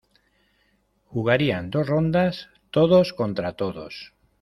[1.05, 4.15] Jugarían dos rondas todos contra todos.